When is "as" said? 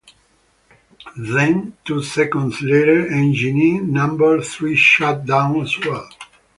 5.61-5.77